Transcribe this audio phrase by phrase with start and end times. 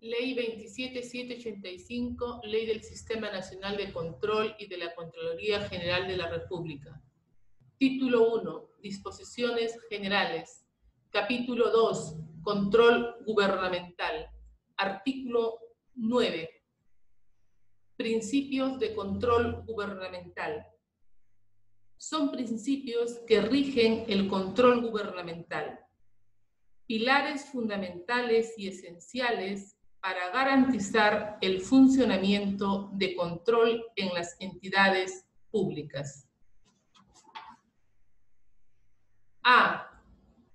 [0.00, 6.30] Ley 27785, Ley del Sistema Nacional de Control y de la Contraloría General de la
[6.30, 7.02] República.
[7.76, 8.70] Título 1.
[8.82, 10.66] Disposiciones generales.
[11.10, 12.16] Capítulo 2.
[12.42, 14.30] Control gubernamental.
[14.78, 15.58] Artículo
[15.96, 16.48] 9.
[17.96, 20.66] Principios de control gubernamental.
[21.98, 25.78] Son principios que rigen el control gubernamental.
[26.86, 36.26] Pilares fundamentales y esenciales para garantizar el funcionamiento de control en las entidades públicas.
[39.42, 39.86] A.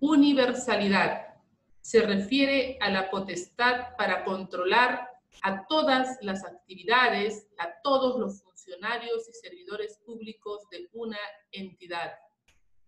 [0.00, 1.34] Universalidad.
[1.80, 5.10] Se refiere a la potestad para controlar
[5.42, 11.18] a todas las actividades, a todos los funcionarios y servidores públicos de una
[11.52, 12.14] entidad.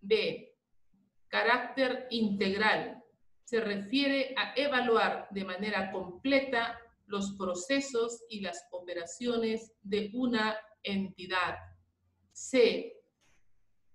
[0.01, 0.55] B.
[1.27, 3.03] Carácter integral.
[3.47, 11.55] Se refiere a evaluar de manera completa los procesos y las operaciones de una entidad.
[12.33, 12.93] C.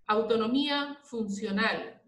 [0.07, 2.01] Autonomía funcional.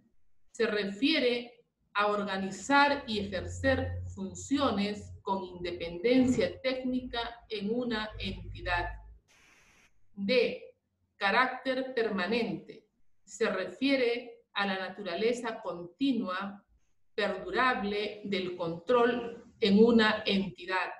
[0.53, 8.89] Se refiere a organizar y ejercer funciones con independencia técnica en una entidad.
[10.15, 10.63] D.
[11.17, 12.89] Carácter permanente.
[13.23, 16.65] Se refiere a la naturaleza continua,
[17.15, 20.93] perdurable del control en una entidad.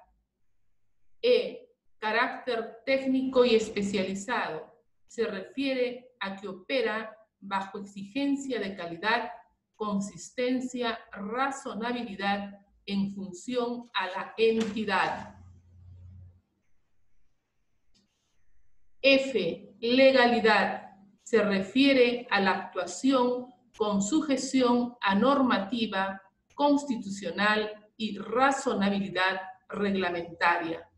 [1.21, 1.61] E.
[1.99, 4.75] Carácter técnico y especializado.
[5.07, 9.31] Se refiere a que opera bajo exigencia de calidad,
[9.75, 15.37] consistencia, razonabilidad en función a la entidad.
[19.01, 19.75] F.
[19.81, 20.91] Legalidad.
[21.23, 26.21] Se refiere a la actuación con sujeción a normativa
[26.55, 30.89] constitucional y razonabilidad reglamentaria.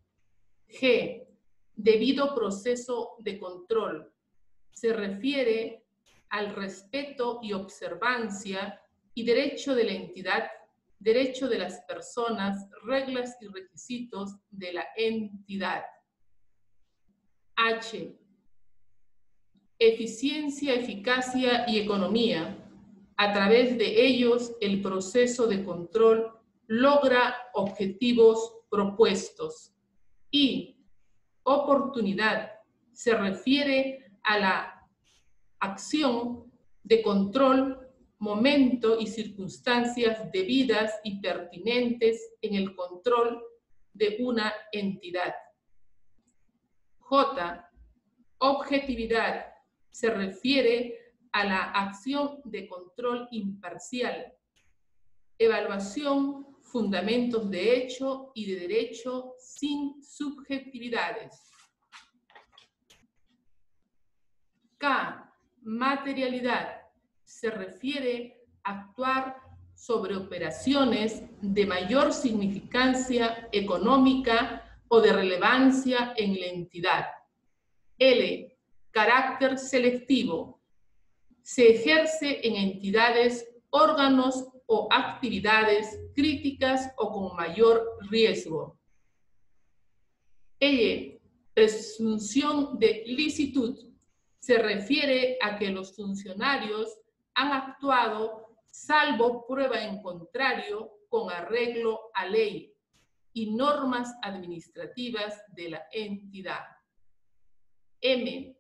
[0.69, 1.27] G.
[1.75, 4.13] Debido proceso de control.
[4.73, 5.85] Se refiere
[6.31, 8.81] al respeto y observancia
[9.15, 10.51] y derecho de la entidad
[10.99, 15.85] derecho de las personas, reglas y requisitos de la entidad.
[17.57, 18.17] H.
[19.79, 22.63] Eficiencia, eficacia y economía.
[23.17, 26.33] A través de ellos, el proceso de control
[26.67, 29.73] logra objetivos propuestos.
[30.31, 30.77] Y
[31.45, 32.53] oportunidad
[32.93, 34.89] se refiere a la
[35.61, 37.87] acción de control
[38.19, 43.43] momento y circunstancias debidas y pertinentes en el control
[43.93, 45.35] de una entidad.
[46.99, 47.71] J.
[48.39, 49.47] Objetividad.
[49.91, 51.06] Se refiere
[51.37, 54.33] a la acción de control imparcial.
[55.39, 61.53] Evaluación, fundamentos de hecho y de derecho sin subjetividades.
[64.79, 65.31] K.
[65.61, 66.81] Materialidad
[67.23, 69.37] se refiere a actuar
[69.75, 77.07] sobre operaciones de mayor significancia económica o de relevancia en la entidad.
[77.99, 78.57] L.
[78.91, 80.56] Carácter selectivo.
[81.47, 88.77] Se ejerce en entidades, órganos o actividades críticas o con mayor riesgo.
[90.59, 91.21] L.
[91.55, 93.79] Presunción de licitud.
[94.41, 96.99] Se refiere a que los funcionarios
[97.35, 102.75] han actuado salvo prueba en contrario con arreglo a ley
[103.33, 106.65] y normas administrativas de la entidad.
[108.01, 108.57] M.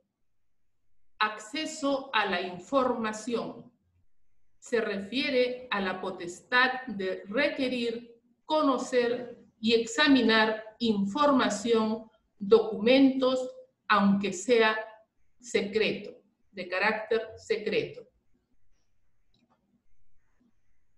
[1.19, 3.72] Acceso a la información.
[4.59, 13.50] Se refiere a la potestad de requerir, conocer y examinar información, documentos,
[13.88, 14.77] aunque sea
[15.38, 18.06] secreto, de carácter secreto.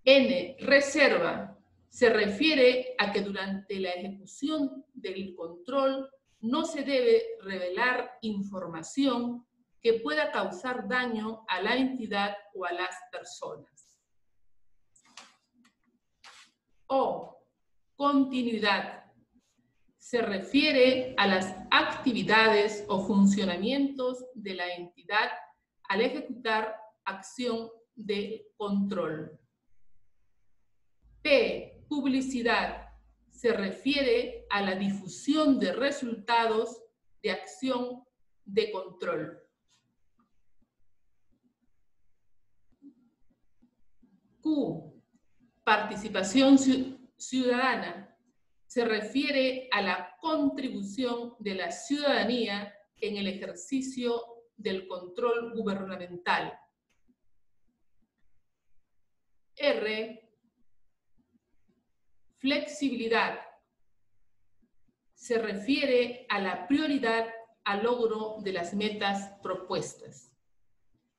[0.05, 1.59] N, reserva,
[1.89, 6.09] se refiere a que durante la ejecución del control
[6.41, 9.45] no se debe revelar información
[9.81, 14.01] que pueda causar daño a la entidad o a las personas.
[16.87, 17.45] O,
[17.97, 19.05] continuidad,
[19.97, 25.31] se refiere a las actividades o funcionamientos de la entidad
[25.89, 29.39] al ejecutar acción de control.
[31.23, 31.85] P.
[31.89, 32.87] Publicidad.
[33.31, 36.83] Se refiere a la difusión de resultados
[37.23, 38.03] de acción
[38.45, 39.48] de control.
[44.41, 45.03] Q.
[45.65, 46.59] Participación
[47.17, 48.17] ciudadana.
[48.67, 54.23] Se refiere a la contribución de la ciudadanía en el ejercicio
[54.57, 56.59] del control gubernamental.
[59.57, 60.31] R.
[62.39, 63.41] Flexibilidad.
[65.15, 67.27] Se refiere a la prioridad
[67.65, 70.28] al logro de las metas propuestas.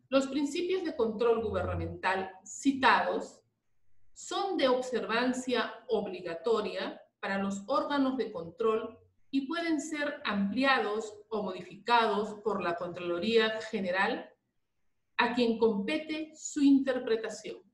[0.10, 3.42] Los principios de control gubernamental citados
[4.14, 8.98] son de observancia obligatoria para los órganos de control
[9.30, 14.28] y pueden ser ampliados o modificados por la Contraloría General
[15.18, 17.69] a quien compete su interpretación.